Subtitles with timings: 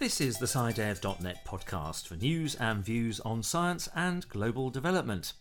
[0.00, 5.34] This is the SciDev.net podcast for news and views on science and global development.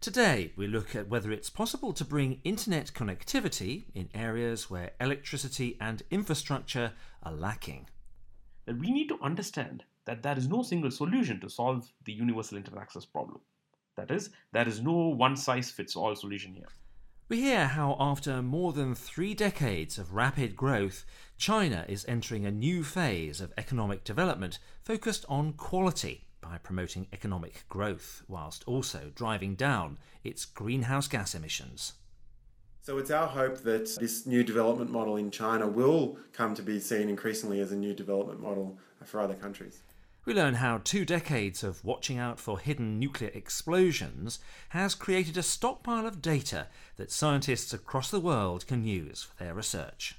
[0.00, 5.76] Today, we look at whether it's possible to bring internet connectivity in areas where electricity
[5.80, 7.86] and infrastructure are lacking.
[8.66, 12.82] We need to understand that there is no single solution to solve the universal internet
[12.82, 13.38] access problem.
[13.96, 16.66] That is, there is no one size fits all solution here.
[17.32, 21.06] We hear how, after more than three decades of rapid growth,
[21.38, 27.64] China is entering a new phase of economic development focused on quality by promoting economic
[27.70, 31.94] growth whilst also driving down its greenhouse gas emissions.
[32.82, 36.78] So it's our hope that this new development model in China will come to be
[36.80, 38.76] seen increasingly as a new development model
[39.06, 39.80] for other countries.
[40.24, 45.42] We learn how two decades of watching out for hidden nuclear explosions has created a
[45.42, 50.14] stockpile of data that scientists across the world can use for their research.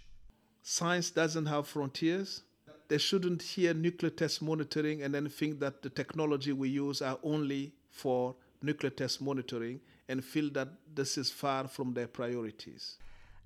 [0.61, 2.43] Science doesn't have frontiers.
[2.89, 7.17] They shouldn't hear nuclear test monitoring and then think that the technology we use are
[7.23, 9.79] only for nuclear test monitoring
[10.09, 12.97] and feel that this is far from their priorities.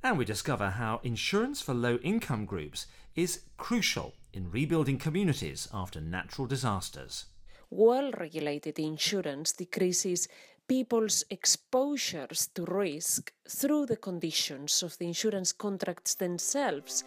[0.04, 6.00] And we discover how insurance for low income groups is crucial in rebuilding communities after
[6.00, 7.26] natural disasters.
[7.70, 10.28] Well regulated insurance decreases
[10.68, 17.04] people's exposures to risk through the conditions of the insurance contracts themselves.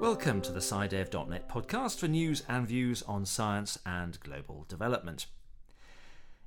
[0.00, 5.26] Welcome to the SciDev.net podcast for news and views on science and global development.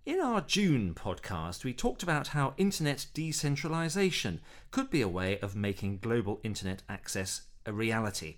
[0.05, 4.39] In our June podcast, we talked about how internet decentralization
[4.71, 8.37] could be a way of making global internet access a reality.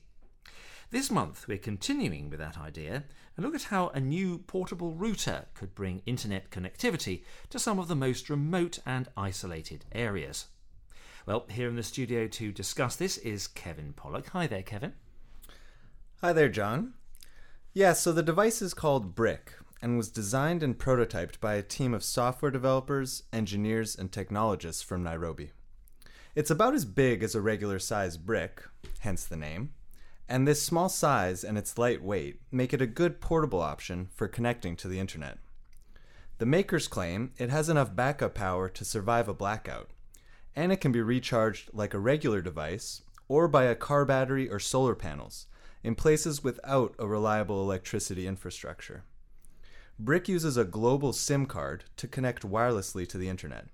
[0.89, 3.03] This month, we're continuing with that idea
[3.37, 7.87] and look at how a new portable router could bring internet connectivity to some of
[7.87, 10.47] the most remote and isolated areas.
[11.27, 14.29] Well, here in the studio to discuss this is Kevin Pollock.
[14.29, 14.93] Hi there, Kevin.
[16.21, 16.95] Hi there, John.
[17.71, 21.93] Yeah, so the device is called BRCK and was designed and prototyped by a team
[21.93, 25.51] of software developers, engineers, and technologists from Nairobi.
[26.35, 28.63] It's about as big as a regular size brick,
[28.99, 29.71] hence the name,
[30.29, 34.27] and this small size and its light weight make it a good portable option for
[34.27, 35.39] connecting to the internet.
[36.37, 39.89] The makers claim it has enough backup power to survive a blackout,
[40.55, 44.59] and it can be recharged like a regular device or by a car battery or
[44.59, 45.47] solar panels
[45.83, 49.03] in places without a reliable electricity infrastructure.
[49.99, 53.67] BRCK uses a global SIM card to connect wirelessly to the internet.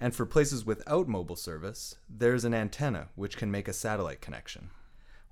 [0.00, 4.70] And for places without mobile service, there's an antenna which can make a satellite connection.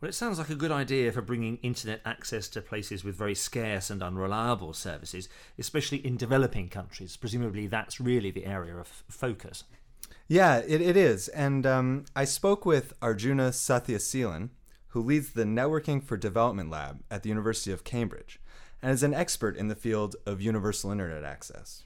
[0.01, 3.35] Well, it sounds like a good idea for bringing internet access to places with very
[3.35, 7.17] scarce and unreliable services, especially in developing countries.
[7.17, 9.65] Presumably, that's really the area of focus.
[10.27, 11.29] Yeah, it, it is.
[11.29, 14.51] And um, I spoke with Arjuna Sathyaseelan,
[14.89, 18.41] who leads the Networking for Development Lab at the University of Cambridge
[18.83, 21.85] and is an expert in the field of universal internet access.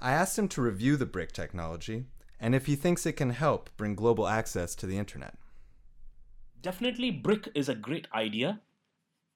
[0.00, 2.04] I asked him to review the BRCK technology
[2.38, 5.36] and if he thinks it can help bring global access to the internet.
[6.60, 8.60] Definitely, BRCK is a great idea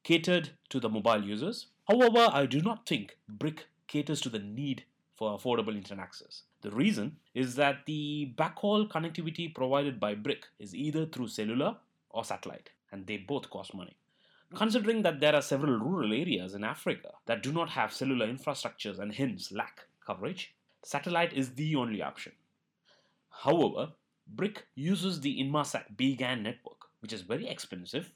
[0.03, 1.66] catered to the mobile users.
[1.88, 4.84] However, I do not think BRCK caters to the need
[5.16, 6.42] for affordable internet access.
[6.62, 11.76] The reason is that the backhaul connectivity provided by BRCK is either through cellular
[12.10, 13.97] or satellite, and they both cost money.
[14.55, 18.99] Considering that there are several rural areas in Africa that do not have cellular infrastructures
[18.99, 22.33] and hence lack coverage, satellite is the only option.
[23.31, 23.93] However,
[24.34, 28.12] BRCK uses the Inmarsat BGAN network, which is very expensive,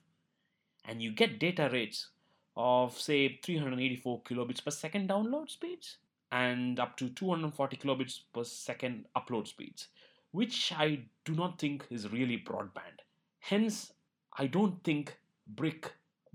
[0.84, 2.08] and you get data rates
[2.56, 5.98] of say 384 kilobits per second download speeds
[6.30, 9.88] and up to 240 kilobits per second upload speeds,
[10.32, 13.02] which I do not think is really broadband.
[13.38, 13.92] Hence,
[14.36, 15.16] I don't think
[15.54, 15.90] BRCK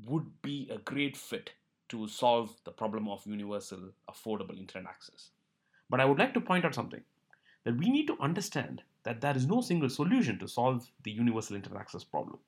[0.06, 1.52] would be a great fit
[1.90, 3.80] to solve the problem of universal
[4.10, 5.32] affordable internet access.
[5.90, 7.02] But I would like to point out something
[7.64, 11.56] that we need to understand that there is no single solution to solve the universal
[11.56, 12.40] internet access problem.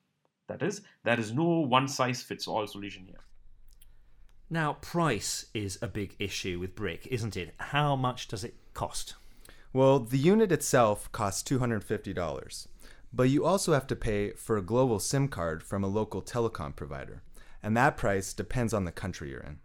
[0.46, 3.20] That is, there is no one size fits all solution here.
[4.48, 7.54] Now, price is a big issue with BRCK, isn't it?
[7.58, 9.14] How much does it cost?
[9.72, 12.66] Well, the unit itself costs $250,
[13.14, 16.76] but you also have to pay for a global SIM card from a local telecom
[16.76, 17.22] provider
[17.62, 19.58] and that price depends on the country you're in.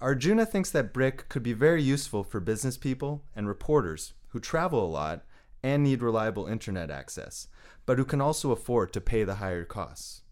[0.00, 4.84] Arjuna thinks that BRCK could be very useful for business people and reporters who travel
[4.84, 5.24] a lot
[5.62, 7.48] and need reliable internet access,
[7.84, 10.22] but who can also afford to pay the higher costs.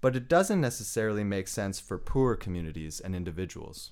[0.00, 3.90] But it doesn't necessarily make sense for poor communities and individuals.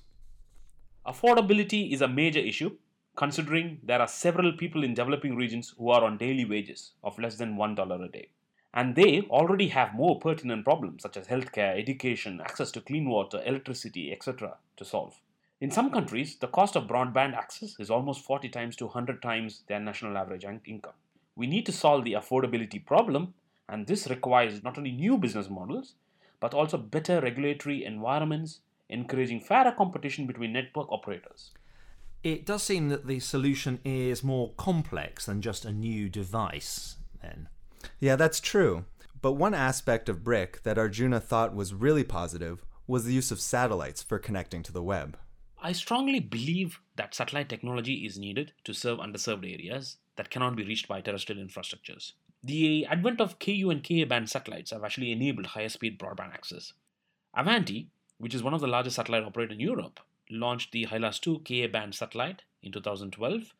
[1.05, 2.77] Affordability is a major issue,
[3.17, 7.35] considering there are several people in developing regions who are on daily wages of less
[7.35, 8.29] than $1 a day.
[8.73, 13.41] And they already have more pertinent problems such as healthcare, education, access to clean water,
[13.45, 14.57] electricity, etc.
[14.75, 15.19] to solve.
[15.59, 19.63] In some countries, the cost of broadband access is almost 40 times to 100 times
[19.67, 20.93] their national average income.
[21.35, 23.33] We need to solve the affordability problem,
[23.67, 25.95] and this requires not only new business models,
[26.39, 28.59] but also better regulatory environments,
[28.89, 31.51] encouraging fairer competition between network operators.
[32.23, 37.49] It does seem that the solution is more complex than just a new device, then.
[37.99, 38.85] Yeah, that's true.
[39.21, 43.39] But one aspect of BRCK that Arjuna thought was really positive was the use of
[43.39, 45.17] satellites for connecting to the web.
[45.61, 50.63] I strongly believe that satellite technology is needed to serve underserved areas that cannot be
[50.63, 52.13] reached by terrestrial infrastructures.
[52.43, 56.73] The advent of Ku and Ka band satellites have actually enabled higher speed broadband access.
[57.33, 57.89] Avanti,
[58.19, 59.99] which is one of the largest satellite operators in Europe,
[60.29, 63.53] launched the Hylas 2 Ka band satellite in 2012,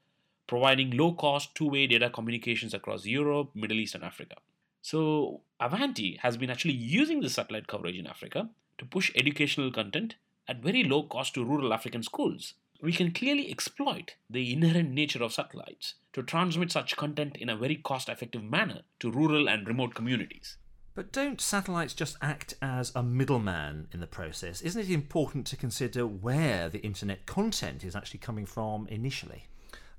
[0.48, 4.36] providing low cost two way data communications across Europe, Middle East, and Africa.
[4.82, 10.16] So, Avanti has been actually using the satellite coverage in Africa to push educational content
[10.48, 12.54] at very low cost to rural African schools.
[12.82, 17.58] We can clearly exploit the inherent nature of satellites to transmit such content in a
[17.58, 20.58] very cost effective manner to rural and remote communities.
[20.94, 24.62] But don't satellites just act as a middleman in the process?
[24.62, 29.44] Isn't it important to consider where the internet content is actually coming from initially?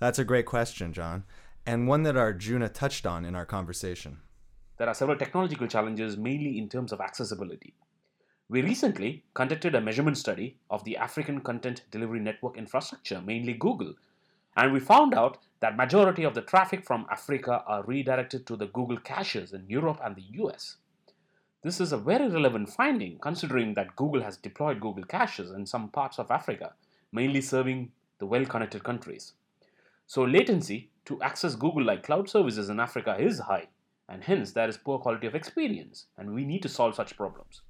[0.00, 1.24] That's a great question, John,
[1.66, 4.18] and one that Arjuna touched on in our conversation.
[4.76, 7.74] There are several technological challenges, mainly in terms of accessibility.
[8.48, 13.94] We recently conducted a measurement study of the African content delivery network infrastructure, mainly Google,
[14.56, 18.68] and we found out that majority of the traffic from Africa are redirected to the
[18.68, 20.76] Google caches in Europe and the US.
[21.62, 25.88] This is a very relevant finding considering that Google has deployed Google caches in some
[25.88, 26.74] parts of Africa,
[27.10, 27.90] mainly serving
[28.20, 29.32] the well-connected countries.
[30.08, 33.66] So latency to access Google like cloud services in Africa is high,
[34.08, 37.60] and hence there is poor quality of experience, and we need to solve such problems.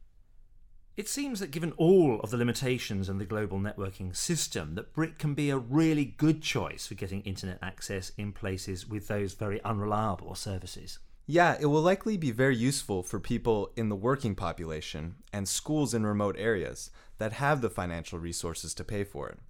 [0.97, 5.19] It seems that given all of the limitations in the global networking system, that BRCK
[5.19, 9.61] can be a really good choice for getting internet access in places with those very
[9.65, 11.01] unreliable services.
[11.27, 15.93] Yeah, it will likely be very useful for people in the working population and schools
[15.93, 19.41] in remote areas that have the financial resources to pay for it.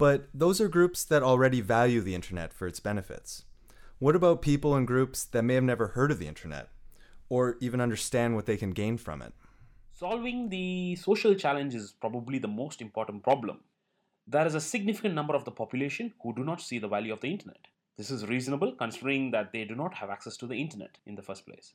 [0.00, 3.44] But those are groups that already value the internet for its benefits.
[3.98, 6.70] What about people and groups that may have never heard of the internet
[7.28, 9.34] or even understand what they can gain from it?
[9.92, 13.60] Solving the social challenge is probably the most important problem.
[14.26, 17.20] There is a significant number of the population who do not see the value of
[17.20, 17.66] the internet.
[17.98, 21.22] This is reasonable considering that they do not have access to the internet in the
[21.22, 21.74] first place.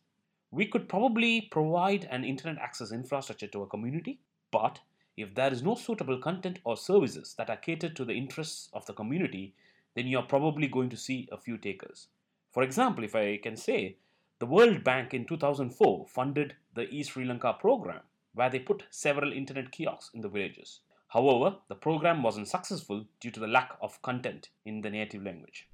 [0.49, 4.79] We could probably provide an internet access infrastructure to a community, but
[5.17, 8.85] if there is no suitable content or services that are catered to the interests of
[8.85, 9.53] the community,
[9.95, 12.07] then you are probably going to see a few takers.
[12.51, 13.97] For example, if I can say,
[14.39, 18.01] the World Bank in 2004 funded the e-Sri Lanka program,
[18.33, 20.81] where they put several internet kiosks in the villages.
[21.07, 25.69] However, the program wasn't successful due to the lack of content in the native language.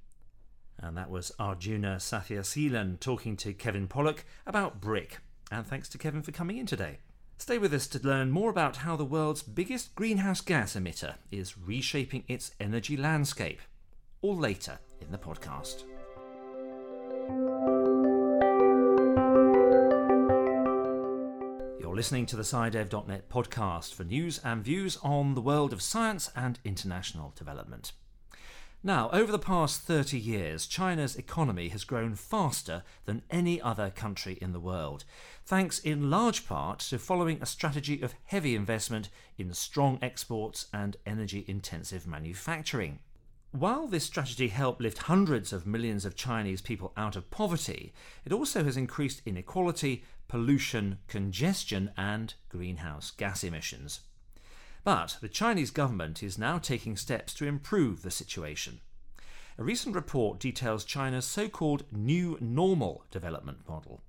[0.78, 5.14] And that was Arjuna Sathyaseelan talking to Kevin Pollock about BRCK.
[5.52, 7.00] And thanks to Kevin for coming in today.
[7.42, 11.58] Stay with us to learn more about how the world's biggest greenhouse gas emitter is
[11.58, 13.60] reshaping its energy landscape.
[14.22, 15.86] All later in the podcast.
[21.80, 26.30] You're listening to the SciDev.net podcast for news and views on the world of science
[26.36, 27.92] and international development.
[28.84, 34.40] Now, over the past 30 years, China's economy has grown faster than any other country
[34.42, 35.06] in the world,
[35.46, 40.98] thanks in large part to following a strategy of heavy investment in strong exports and
[41.06, 42.98] energy intensive manufacturing.
[43.52, 47.94] While this strategy helped lift hundreds of millions of Chinese people out of poverty,
[48.26, 54.00] it also has increased inequality, pollution, congestion, and greenhouse gas emissions.
[54.84, 58.82] But the Chinese government is now taking steps to improve the situation.
[59.58, 64.02] A recent report details China's so called New Normal development model.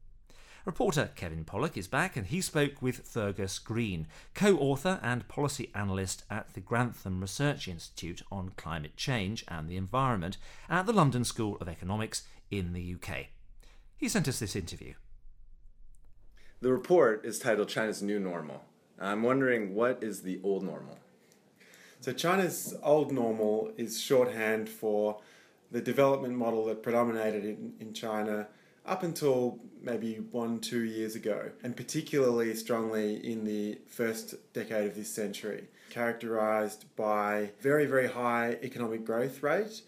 [0.64, 5.70] Reporter Kevin Pollock is back and he spoke with Fergus Green, co author and policy
[5.74, 10.38] analyst at the Grantham Research Institute on Climate Change and the Environment
[10.70, 13.26] at the London School of Economics in the UK.
[13.96, 14.94] He sent us this interview.
[16.60, 18.62] The report is titled China's New Normal.
[18.99, 20.99] I'm wondering what is the old normal?
[22.00, 25.20] So, China's old normal is shorthand for
[25.70, 28.49] the development model that predominated in, in China
[28.84, 34.96] up until maybe one, two years ago, and particularly strongly in the first decade of
[34.96, 39.82] this century, characterized by very, very high economic growth rate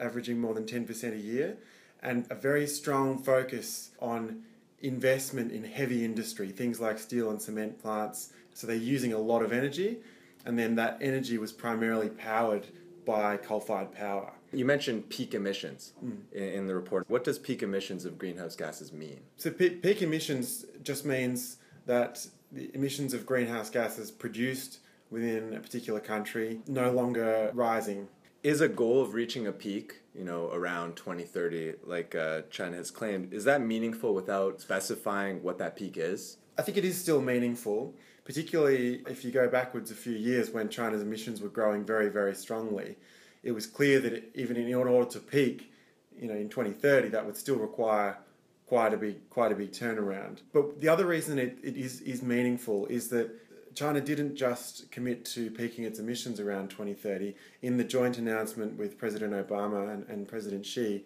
[0.00, 1.56] averaging more than 10% a year,
[2.02, 4.42] and a very strong focus on
[4.80, 8.32] investment in heavy industry, things like steel and cement plants.
[8.58, 9.98] So they're using a lot of energy,
[10.44, 12.66] and then that energy was primarily powered
[13.04, 14.32] by coal fired power.
[14.52, 15.92] You mentioned peak emissions
[16.32, 17.08] in, in the report.
[17.08, 19.20] What does peak emissions of greenhouse gases mean?
[19.36, 25.60] So pe- peak emissions just means that the emissions of greenhouse gases produced within a
[25.60, 28.08] particular country no longer rising.
[28.42, 32.90] Is a goal of reaching a peak, you know, around 2030, like uh, China has
[32.90, 36.38] claimed, is that meaningful without specifying what that peak is?
[36.58, 37.94] I think it is still meaningful,
[38.28, 42.34] particularly if you go backwards a few years when China's emissions were growing very, very
[42.34, 42.94] strongly.
[43.42, 45.72] It was clear that even in order to peak,
[46.20, 48.18] you know, in 2030, that would still require
[48.66, 50.40] quite a big, quite a big turnaround.
[50.52, 53.30] But the other reason it, it is, is meaningful is that
[53.74, 57.34] China didn't just commit to peaking its emissions around 2030.
[57.62, 61.02] In the joint announcement with President Obama and, and President Xi,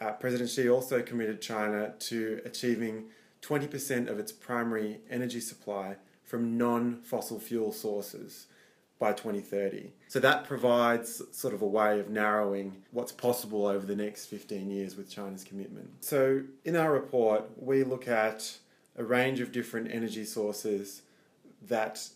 [0.00, 3.04] uh, President Xi also committed China to achieving
[3.42, 5.94] 20% of its primary energy supply
[6.26, 8.46] from non fossil fuel sources
[8.98, 9.92] by 2030.
[10.08, 14.70] So that provides sort of a way of narrowing what's possible over the next 15
[14.70, 16.04] years with China's commitment.
[16.04, 18.56] So in our report, we look at
[18.96, 21.02] a range of different energy sources
[21.68, 22.08] that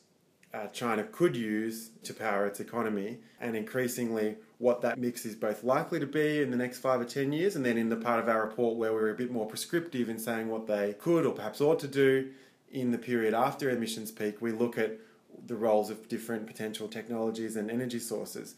[0.52, 5.62] uh, China could use to power its economy, and increasingly what that mix is both
[5.62, 8.18] likely to be in the next five or ten years, and then in the part
[8.18, 11.32] of our report where we're a bit more prescriptive in saying what they could or
[11.32, 12.30] perhaps ought to do
[12.70, 14.98] in the period after emissions peak, we look at
[15.46, 18.54] the roles of different potential technologies and energy sources.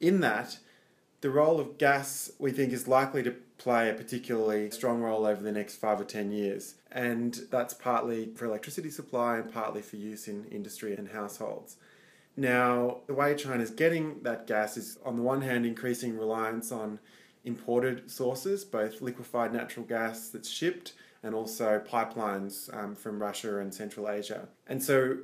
[0.00, 0.58] In that,
[1.20, 5.42] the role of gas we think is likely to play a particularly strong role over
[5.42, 9.96] the next five or ten years, and that's partly for electricity supply and partly for
[9.96, 11.76] use in industry and households.
[12.36, 17.00] Now, the way China's getting that gas is, on the one hand, increasing reliance on
[17.44, 23.72] imported sources, both liquefied natural gas that's shipped and also pipelines um, from Russia and
[23.74, 24.48] Central Asia.
[24.66, 25.18] And so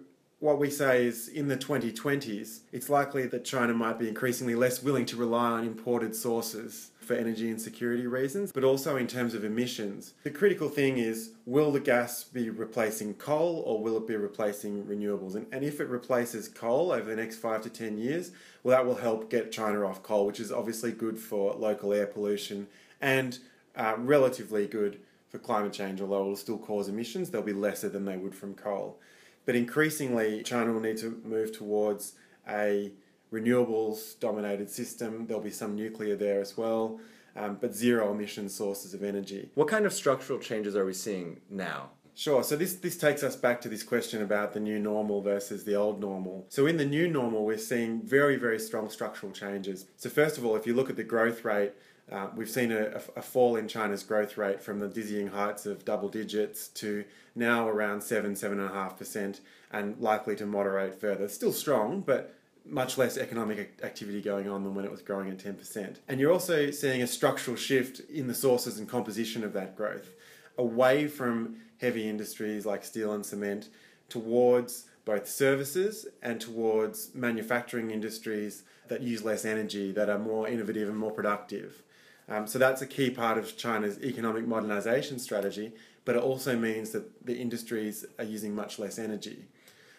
[0.45, 4.83] what we say is in the 2020s, it's likely that China might be increasingly less
[4.83, 9.33] willing to rely on imported sources for energy and security reasons, but also in terms
[9.33, 10.13] of emissions.
[10.23, 14.85] The critical thing is will the gas be replacing coal or will it be replacing
[14.85, 15.35] renewables?
[15.35, 18.33] And, and if it replaces coal over the next five to 10 years,
[18.63, 22.07] well, that will help get China off coal, which is obviously good for local air
[22.07, 22.67] pollution
[23.01, 23.39] and
[23.77, 25.01] uh, relatively good
[25.35, 28.37] for climate change, although it will still cause emissions, they'll be lesser than they would
[28.37, 29.01] from coal.
[29.45, 32.13] But increasingly, China will need to move towards
[32.49, 32.93] a
[33.33, 35.27] renewables dominated system.
[35.27, 37.01] There'll be some nuclear there as well,
[37.35, 39.51] um, but zero emission sources of energy.
[39.55, 41.91] What kind of structural changes are we seeing now?
[42.15, 42.45] Sure.
[42.45, 45.75] So this this takes us back to this question about the new normal versus the
[45.75, 46.47] old normal.
[46.49, 49.87] So in the new normal, we're seeing very very strong structural changes.
[49.97, 51.73] So first of all, if you look at the growth rate,
[52.13, 55.85] uh, we've seen a, a, fall in China's growth rate from the dizzying heights of
[55.85, 59.41] double digits to now around seven seven and a half percent,
[59.73, 61.29] and likely to moderate further.
[61.29, 62.35] Still strong, but
[62.67, 65.97] much less economic activity going on than when it was growing at 10%.
[66.09, 70.15] And you're also seeing a structural shift in the sources and composition of that growth
[70.57, 73.69] away from heavy industries like steel and cement
[74.09, 80.89] towards both services and towards manufacturing industries that use less energy, that are more innovative
[80.89, 81.83] and more productive.
[82.29, 85.73] Um, so that's a key part of China's economic modernization strategy,
[86.05, 89.45] but it also means that the industries are using much less energy.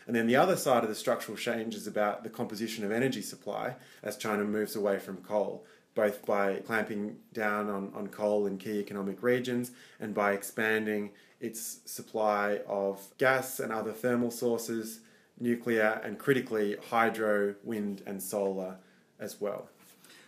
[0.07, 3.21] And then the other side of the structural change is about the composition of energy
[3.21, 5.65] supply as China moves away from coal,
[5.95, 11.79] both by clamping down on, on coal in key economic regions and by expanding its
[11.85, 14.99] supply of gas and other thermal sources,
[15.39, 18.77] nuclear, and critically hydro, wind, and solar
[19.19, 19.69] as well.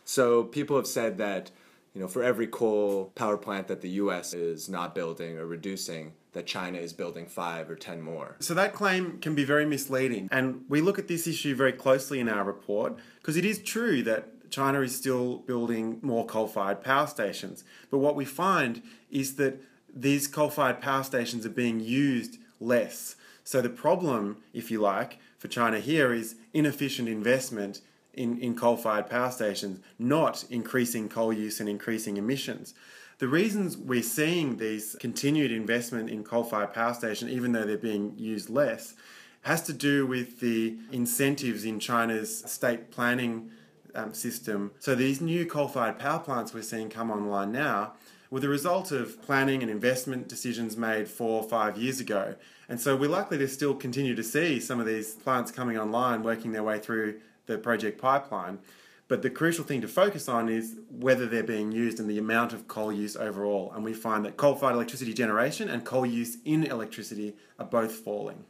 [0.06, 1.51] So people have said that
[1.98, 6.13] you know, for every coal power plant that the US is not building or reducing,
[6.34, 8.36] that China is building five or ten more.
[8.38, 10.30] So that claim can be very misleading.
[10.32, 14.04] And we look at this issue very closely in our report because it is true
[14.04, 17.63] that China is still building more coal fired power stations.
[17.89, 19.60] But what we find is that
[19.92, 23.16] these coal fired power stations are being used less.
[23.44, 27.82] So the problem, if you like, for China here is inefficient investment
[28.18, 32.74] in, in coal fired power stations, not increasing coal use and increasing emissions.
[33.20, 37.78] The reasons we're seeing these continued investment in coal fired power stations, even though they're
[37.78, 38.94] being used less,
[39.42, 43.50] has to do with the incentives in China's state planning
[43.96, 44.72] um, system.
[44.80, 47.94] So these new coal fired power plants we're seeing come online now
[48.30, 52.36] were the result of planning and investment decisions made four or five years ago.
[52.70, 56.24] And so we're likely to still continue to see some of these plants coming online,
[56.24, 58.60] working their way through the project pipeline.
[59.08, 62.51] But the crucial thing to focus on is whether they're being used and the amount
[62.51, 63.72] of coal use overall.
[63.74, 67.94] And we find that coal fired electricity generation and coal use in electricity are both
[67.94, 68.44] falling.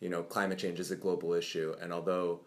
[0.00, 2.40] You know, climate change is a global issue, and although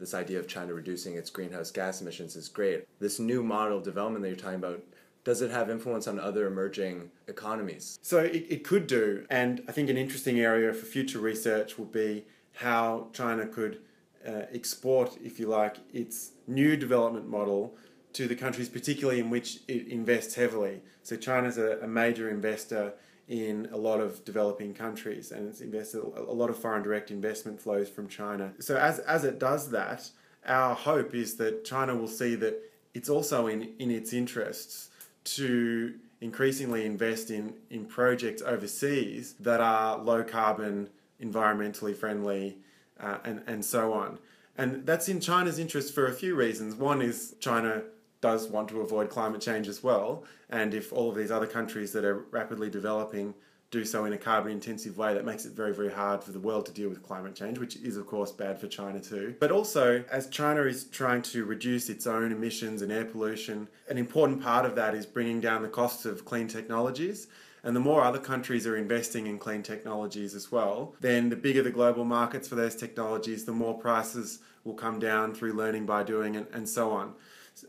[0.00, 4.22] this idea of China reducing its greenhouse gas emissions is great, this new model development
[4.22, 4.82] that you're talking about
[5.24, 7.98] does it have influence on other emerging economies?
[8.00, 11.86] So it, it could do, and I think an interesting area for future research will
[11.86, 12.24] be
[12.54, 13.80] how China could
[14.26, 17.76] uh, export, if you like, its new development model
[18.14, 20.80] to the countries, particularly in which it invests heavily.
[21.02, 22.94] So China's a, a major investor
[23.28, 27.60] in a lot of developing countries, and it's invested a lot of foreign direct investment
[27.60, 28.52] flows from China.
[28.60, 30.10] So as as it does that,
[30.46, 32.62] our hope is that China will see that
[32.94, 34.90] it's also in in its interests
[35.24, 40.88] to increasingly invest in in projects overseas that are low carbon,
[41.20, 42.58] environmentally friendly,
[43.00, 44.18] uh, and, and so on.
[44.58, 46.74] And that's in China's interest for a few reasons.
[46.74, 47.82] One is China
[48.20, 50.24] does want to avoid climate change as well.
[50.48, 53.34] And if all of these other countries that are rapidly developing
[53.70, 56.38] do so in a carbon intensive way, that makes it very, very hard for the
[56.38, 59.34] world to deal with climate change, which is, of course, bad for China too.
[59.40, 63.98] But also, as China is trying to reduce its own emissions and air pollution, an
[63.98, 67.26] important part of that is bringing down the costs of clean technologies.
[67.66, 71.64] And the more other countries are investing in clean technologies as well, then the bigger
[71.64, 76.04] the global markets for those technologies, the more prices will come down through learning by
[76.04, 77.14] doing and, and so on.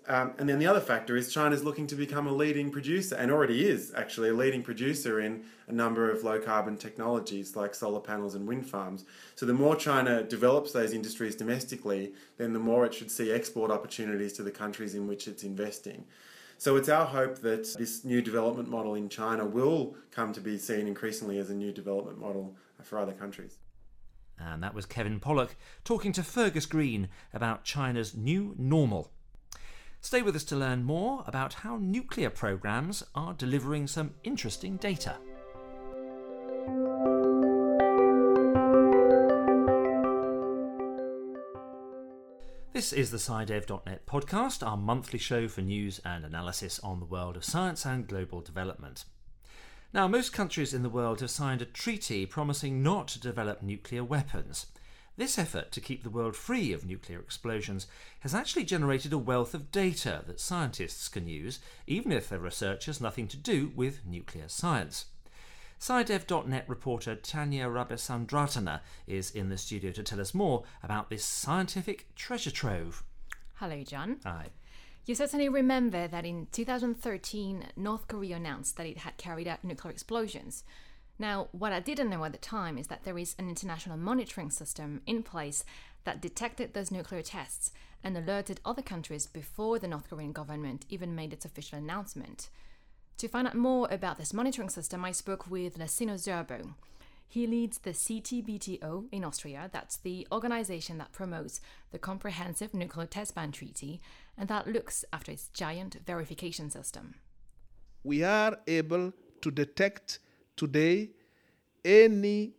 [0.07, 3.31] Um, and then the other factor is China's looking to become a leading producer, and
[3.31, 8.01] already is actually a leading producer in a number of low carbon technologies like solar
[8.01, 9.03] panels and wind farms.
[9.33, 13.71] So the more China develops those industries domestically, then the more it should see export
[13.71, 16.05] opportunities to the countries in which it's investing.
[16.59, 20.57] So it's our hope that this new development model in China will come to be
[20.57, 23.59] seen increasingly as a new development model for other countries.
[24.39, 29.11] And that was Kevin Pollock talking to Fergus Green about China's new normal.
[30.01, 35.15] Stay with us to learn more about how nuclear programs are delivering some interesting data.
[42.77, 47.35] This is the SciDev.net podcast, our monthly show for news and analysis on the world
[47.35, 49.03] of science and global development.
[49.95, 54.03] Now, most countries in the world have signed a treaty promising not to develop nuclear
[54.03, 54.67] weapons.
[55.17, 57.87] This effort to keep the world free of nuclear explosions
[58.19, 62.85] has actually generated a wealth of data that scientists can use, even if their research
[62.85, 65.05] has nothing to do with nuclear science.
[65.79, 72.13] SciDev.net reporter Tanya Rabesandratana is in the studio to tell us more about this scientific
[72.15, 73.03] treasure trove.
[73.55, 74.17] Hello, John.
[74.25, 74.47] Hi.
[75.05, 79.91] You certainly remember that in 2013, North Korea announced that it had carried out nuclear
[79.91, 80.63] explosions.
[81.19, 84.51] Now, what I didn't know at the time is that there is an international monitoring
[84.51, 85.63] system in place
[86.03, 87.71] that detected those nuclear tests
[88.03, 92.49] and alerted other countries before the North Korean government even made its official announcement.
[93.17, 96.75] To find out more about this monitoring system, I spoke with Lassina Zerbo.
[97.27, 101.59] He leads the CTBTO in Austria, that's the organization that promotes
[101.91, 103.99] the Comprehensive Nuclear Test Ban Treaty
[104.37, 107.15] and that looks after its giant verification system.
[108.03, 110.19] We are able to detect
[110.55, 111.09] today
[111.83, 112.53] any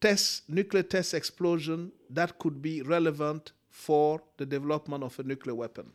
[0.00, 5.90] test, nuclear test explosion that could be relevant for the development of a nuclear weapon.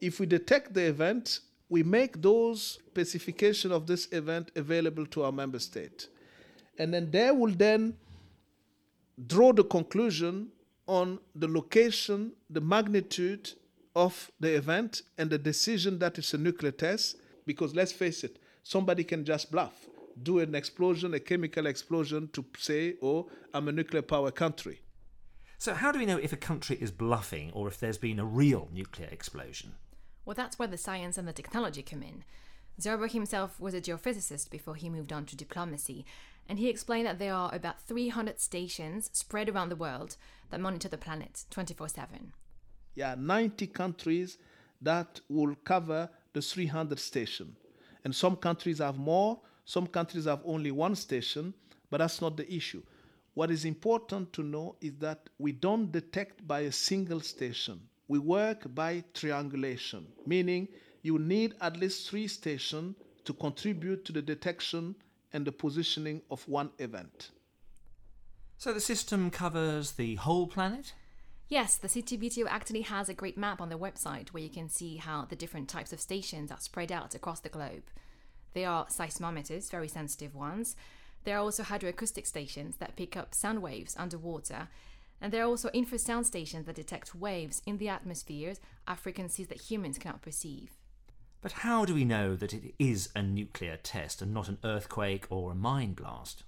[0.00, 5.32] If we detect the event, we make those specification of this event available to our
[5.32, 6.08] member state.
[6.78, 7.96] And then they will then
[9.26, 10.48] draw the conclusion
[10.86, 13.52] on the location, the magnitude
[13.96, 17.16] of the event, and the decision that it's a nuclear test.
[17.46, 19.86] Because let's face it, somebody can just bluff,
[20.22, 24.80] do an explosion, a chemical explosion, to say, oh, I'm a nuclear power country.
[25.58, 28.24] So, how do we know if a country is bluffing or if there's been a
[28.24, 29.74] real nuclear explosion?
[30.24, 32.24] Well, that's where the science and the technology come in.
[32.80, 36.04] Zerbo himself was a geophysicist before he moved on to diplomacy,
[36.48, 40.16] and he explained that there are about 300 stations spread around the world
[40.50, 42.32] that monitor the planet 24 7.
[42.94, 44.38] Yeah, 90 countries
[44.82, 47.56] that will cover the 300 station.
[48.04, 51.54] And some countries have more, some countries have only one station,
[51.90, 52.82] but that's not the issue.
[53.34, 58.18] What is important to know is that we don't detect by a single station we
[58.18, 60.68] work by triangulation, meaning
[61.02, 64.94] you need at least three stations to contribute to the detection
[65.32, 67.30] and the positioning of one event.
[68.58, 70.94] So the system covers the whole planet?
[71.48, 74.96] Yes, the CTBTO actually has a great map on their website where you can see
[74.96, 77.82] how the different types of stations are spread out across the globe.
[78.54, 80.76] They are seismometers, very sensitive ones.
[81.24, 84.68] There are also hydroacoustic stations that pick up sound waves underwater
[85.20, 88.54] And there are also infrasound stations that detect waves in the atmosphere
[88.86, 90.70] at frequencies that humans cannot perceive.
[91.40, 95.26] But how do we know that it is a nuclear test and not an earthquake
[95.28, 96.42] or a mine blast?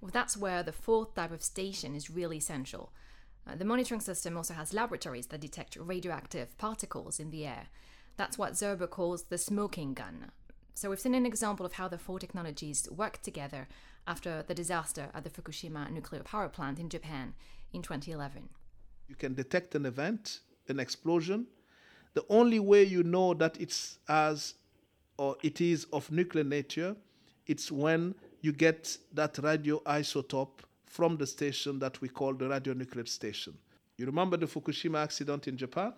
[0.00, 2.92] Well, that's where the fourth type of station is really essential.
[3.46, 7.66] Uh, the monitoring system also has laboratories that detect radioactive particles in the air.
[8.16, 10.30] That's what Zerbo calls the smoking gun.
[10.74, 13.68] So we've seen an example of how the four technologies work together
[14.06, 17.34] after the disaster at the Fukushima nuclear power plant in Japan
[17.72, 18.48] in 2011.
[19.08, 21.46] You can detect an event, an explosion.
[22.14, 24.54] The only way you know that it's as
[25.16, 26.94] or it is of nuclear nature,
[27.46, 33.56] it's when you get that radioisotope from the station that we call the radionuclide station.
[33.96, 35.92] You remember the Fukushima accident in Japan?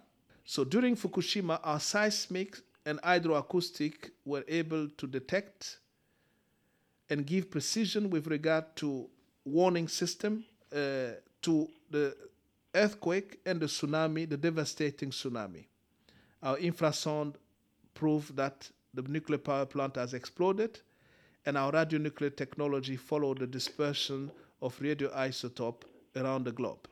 [0.44, 5.78] So during Fukushima, our seismic and hydroacoustic were able to detect
[7.10, 9.08] and give precision with regard to
[9.44, 11.10] warning system uh,
[11.42, 12.16] to the
[12.74, 15.66] earthquake and the tsunami, the devastating tsunami.
[16.42, 17.34] Our infrasound
[17.94, 20.80] proved that the nuclear power plant has exploded,
[21.46, 24.30] and our radionuclear technology followed the dispersion
[24.62, 25.82] of radioisotope
[26.16, 26.88] around the globe.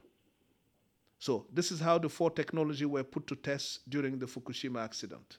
[1.18, 5.38] So this is how the four technology were put to test during the Fukushima accident.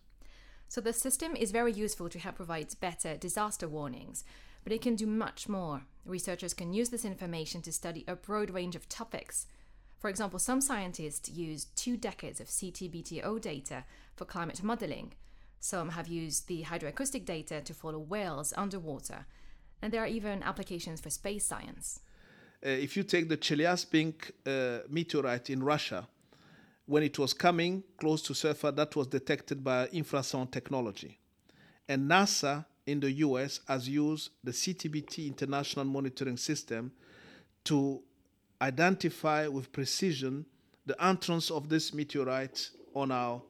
[0.67, 4.23] So the system is very useful to help provide better disaster warnings,
[4.63, 5.83] but it can do much more.
[6.05, 9.47] Researchers can use this information to study a broad range of topics.
[9.99, 13.83] For example, some scientists use two decades of CTBTO data
[14.15, 15.13] for climate modeling.
[15.59, 19.25] Some have used the hydroacoustic data to follow whales underwater.
[19.81, 21.99] And there are even applications for space science.
[22.65, 26.07] Uh, if you take the Chelyabinsk uh, meteorite in Russia,
[26.85, 31.19] when it was coming close to surface, that was detected by infrasound technology.
[31.87, 36.91] And NASA in the US has used the CTBT International Monitoring System
[37.65, 38.01] to
[38.61, 40.45] identify with precision
[40.85, 43.41] the entrance of this meteorite on our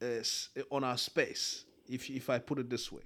[0.00, 0.22] uh,
[0.70, 3.02] on our space, if, if I put it this way.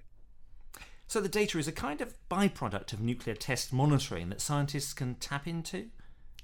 [1.06, 5.14] So the data is a kind of byproduct of nuclear test monitoring that scientists can
[5.16, 5.88] tap into?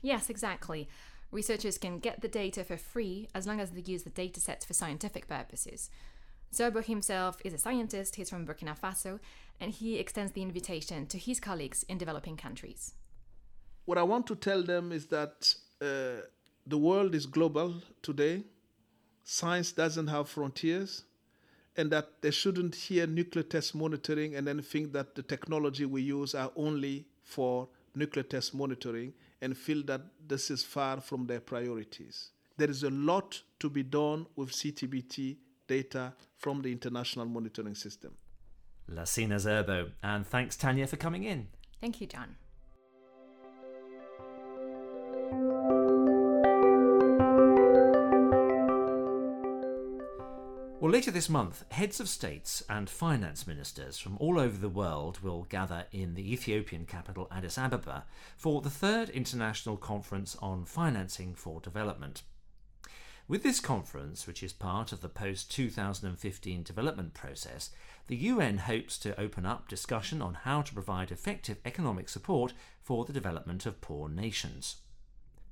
[0.00, 0.88] Yes, exactly.
[1.30, 4.72] Researchers can get the data for free as long as they use the datasets for
[4.72, 5.90] scientific purposes.
[6.52, 9.20] Zerbo himself is a scientist, he's from Burkina Faso,
[9.60, 12.94] and he extends the invitation to his colleagues in developing countries.
[13.84, 16.22] What I want to tell them is that uh,
[16.66, 18.44] the world is global today,
[19.24, 21.04] science doesn't have frontiers,
[21.76, 26.02] and that they shouldn't hear nuclear test monitoring and then think that the technology we
[26.02, 31.40] use are only for nuclear test monitoring and feel that this is far from their
[31.40, 32.30] priorities.
[32.56, 35.36] There is a lot to be done with CTBT
[35.68, 38.14] data from the international monitoring system.
[38.90, 41.48] Lassina Zerbo, and thanks Tanya for coming in.
[41.80, 42.36] Thank you, John.
[50.80, 55.18] Well, later this month, heads of states and finance ministers from all over the world
[55.20, 58.04] will gather in the Ethiopian capital Addis Ababa
[58.36, 62.22] for the third International Conference on Financing for Development.
[63.28, 67.68] With this conference, which is part of the post 2015 development process,
[68.06, 73.04] the UN hopes to open up discussion on how to provide effective economic support for
[73.04, 74.76] the development of poor nations.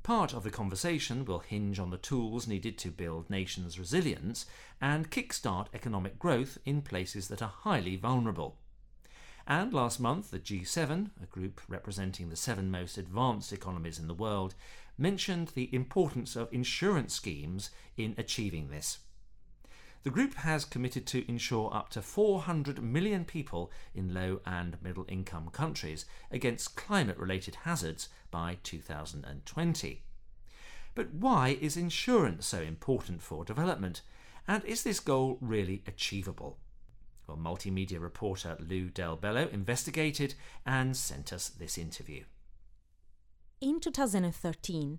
[0.03, 4.47] Part of the conversation will hinge on the tools needed to build nations' resilience
[4.81, 8.57] and kickstart economic growth in places that are highly vulnerable.
[9.47, 14.15] And last month, the G7, a group representing the seven most advanced economies in the
[14.15, 14.55] world,
[14.99, 18.99] mentioned the importance of insurance schemes in achieving this.
[20.07, 25.05] The group has committed to insure up to 400 million people in low and middle
[25.09, 30.03] income countries against climate related hazards by 2020.
[30.95, 34.03] But why is insurance so important for development?
[34.47, 36.59] And is this goal really achievable?
[37.27, 42.23] Well, multimedia reporter Lou Del Bello investigated and sent us this interview.
[43.59, 44.99] In 2013,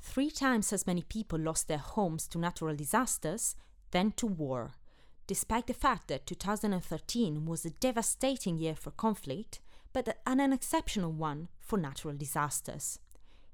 [0.00, 3.56] three times as many people lost their homes to natural disasters
[3.90, 4.72] than to war.
[5.26, 9.60] Despite the fact that 2013 was a devastating year for conflict,
[9.92, 12.98] but an unexceptional one for natural disasters.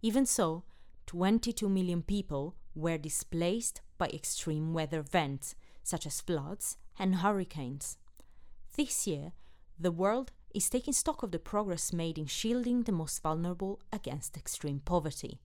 [0.00, 0.62] Even so,
[1.06, 7.98] 22 million people were displaced by extreme weather events, such as floods and hurricanes.
[8.76, 9.32] This year,
[9.76, 14.38] the world is taking stock of the progress made in shielding the most vulnerable against
[14.38, 15.38] extreme poverty.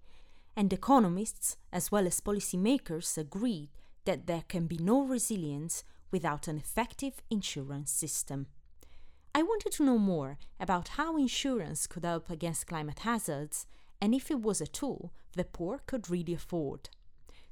[0.55, 3.69] And economists, as well as policymakers, agreed
[4.05, 8.47] that there can be no resilience without an effective insurance system.
[9.35, 13.65] I wanted to know more about how insurance could help against climate hazards
[14.01, 16.89] and if it was a tool the poor could really afford.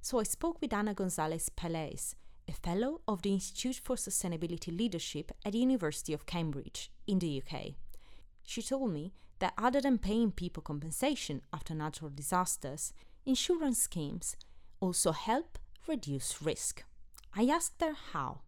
[0.02, 2.15] So I spoke with Ana Gonzalez Pelaez,
[2.49, 7.41] a fellow of the Institute for Sustainability Leadership at the University of Cambridge in the
[7.41, 7.73] UK.
[8.43, 12.93] She told me that other than paying people compensation after natural disasters,
[13.25, 14.35] insurance schemes
[14.79, 16.83] also help reduce risk.
[17.35, 18.41] I asked her how.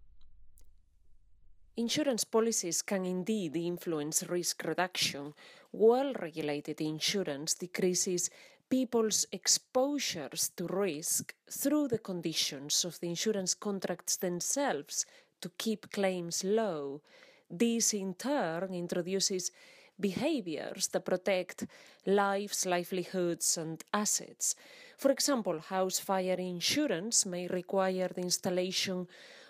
[1.77, 5.33] Insurance policies can indeed influence risk reduction.
[5.71, 8.29] Well regulated insurance decreases
[8.71, 15.05] people's exposures to risk through the conditions of the insurance contracts themselves
[15.41, 17.01] to keep claims low.
[17.49, 19.51] This in turn introduces
[19.99, 21.67] behaviors that protect
[22.05, 24.55] lives, livelihoods, and assets.
[24.97, 29.05] For example, house fire insurance may require the installation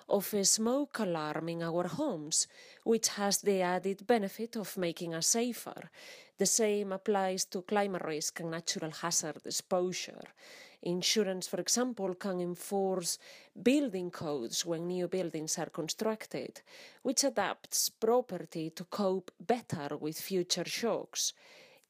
[0.08, 2.48] of a smoke alarm in our homes,
[2.84, 5.90] which has the added benefit of making us safer.
[6.38, 10.24] The same applies to climate risk and natural hazard exposure.
[10.84, 13.20] Insurance, for example, can enforce
[13.62, 16.62] building codes when new buildings are constructed,
[17.04, 21.34] which adapts property to cope better with future shocks.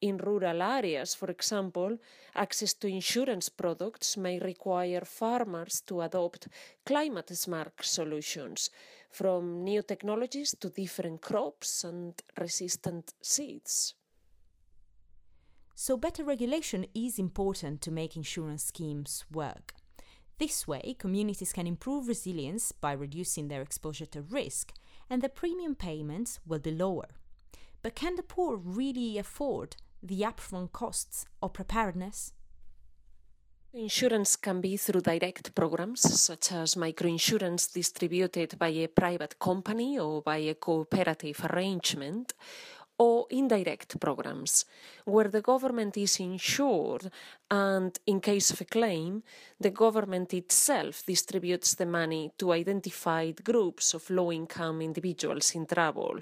[0.02, 1.98] In rural areas, for example,
[2.34, 6.48] access to insurance products may require farmers to adopt
[6.84, 8.72] climate smart solutions,
[9.12, 13.94] from new technologies to different crops and resistant seeds.
[15.76, 19.76] So, better regulation is important to make insurance schemes work.
[20.40, 24.74] This way, communities can improve resilience by reducing their exposure to risk,
[25.10, 27.10] and the premium payments will be lower.
[27.84, 32.34] But can the poor really afford the upfront costs of preparedness?
[33.74, 40.22] Insurance can be through direct programs, such as microinsurance distributed by a private company or
[40.22, 42.34] by a cooperative arrangement,
[42.98, 44.66] or indirect programs,
[45.06, 47.10] where the government is insured
[47.50, 49.24] and, in case of a claim,
[49.60, 56.20] the government itself distributes the money to identified groups of low income individuals in trouble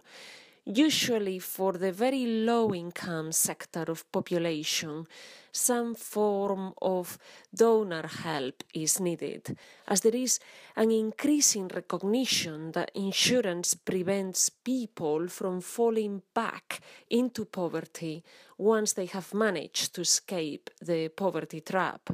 [0.69, 5.07] usually for the very low income sector of population,
[5.51, 7.17] some form of
[7.53, 10.39] donor help is needed, as there is
[10.75, 18.23] an increasing recognition that insurance prevents people from falling back into poverty
[18.57, 22.11] once they have managed to escape the poverty trap.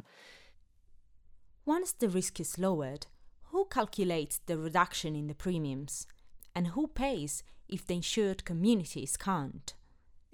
[1.65, 3.07] Once the risk is lowered,
[3.51, 6.07] who calculates the reduction in the premiums?
[6.57, 9.73] And who pays if the insured communities can't.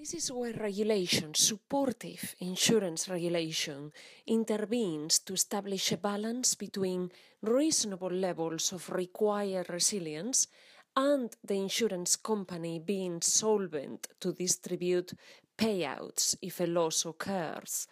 [0.01, 3.91] This is where regulation, supportive insurance regulation,
[4.25, 7.11] intervenes to establish a balance between
[7.43, 10.47] reasonable levels of required resilience
[10.95, 15.13] and the insurance company being solvent to distribute
[15.55, 17.87] payouts if a loss occurs.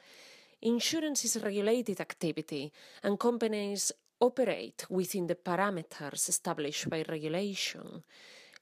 [0.64, 2.74] Insurance is a regulated activity,
[3.04, 8.04] and companies operate within the parameters established by regulation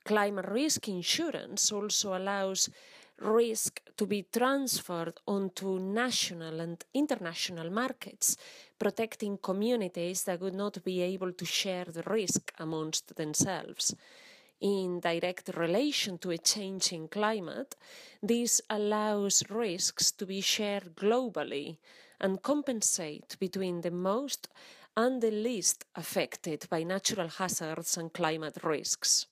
[0.07, 2.69] climate risk insurance also allows
[3.19, 8.37] risk to be transferred onto national and international markets,
[8.79, 13.95] protecting communities that would not be able to share the risk amongst themselves.
[14.61, 17.75] In direct relation to a changing climate,
[18.23, 21.77] this allows risks to be shared globally
[22.19, 24.47] and compensate between the most
[24.95, 29.27] and the least affected by natural hazards and climate risks.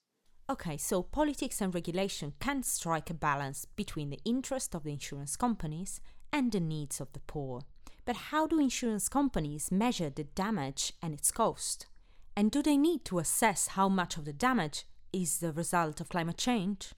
[0.47, 5.35] Okay, so politics and regulation can strike a balance between the interest of the insurance
[5.35, 5.99] companies
[6.31, 7.61] and the needs of the poor.
[8.05, 11.87] But how do insurance companies measure the damage and its cost?
[12.37, 16.09] And do they need to assess how much of the damage is the result of
[16.09, 16.93] climate change?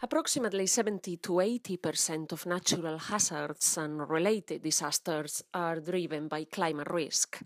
[0.00, 7.42] Approximately 70 to 80% of natural hazards and related disasters are driven by climate risk.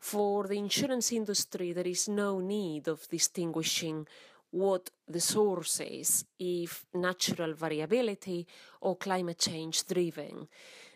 [0.00, 4.06] For the insurance industry, there is no need of distinguishing
[4.56, 8.46] what the source is, if natural variability
[8.80, 10.48] or climate change driven.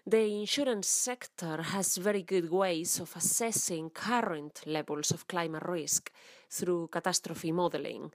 [0.07, 6.11] The insurance sector has very good ways of assessing current levels of climate risk
[6.49, 8.11] through catastrophe modeling.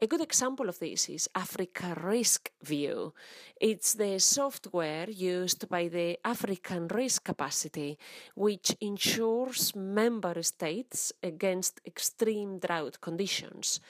[0.00, 3.14] A good example of this is Africa Risk View.
[3.60, 7.98] It's the software used by the African Risk Capacity,
[8.36, 13.80] which insures member states against extreme drought conditions.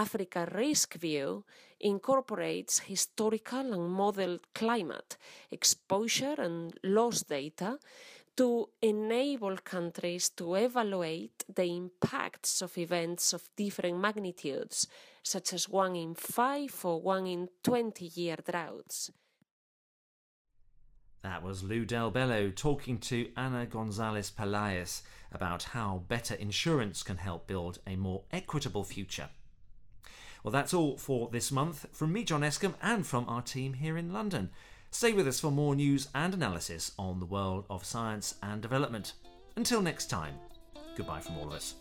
[0.00, 1.44] Africa Risk View
[1.78, 5.18] incorporates historical and modeled climate,
[5.50, 7.78] exposure, and loss data
[8.34, 14.86] to enable countries to evaluate the impacts of events of different magnitudes,
[15.22, 19.10] such as 1 in 5 or 1 in 20 year droughts.
[21.22, 27.18] That was Lou Del Bello talking to Ana Gonzalez Pelaez about how better insurance can
[27.18, 29.28] help build a more equitable future.
[30.42, 33.96] Well, that's all for this month from me, John Escombe, and from our team here
[33.96, 34.50] in London.
[34.90, 39.12] Stay with us for more news and analysis on the world of science and development.
[39.56, 40.34] Until next time,
[40.96, 41.74] goodbye from all of us.